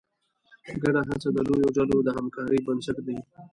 [0.81, 3.17] ګډه هڅه د لویو ډلو د همکارۍ بنسټ دی.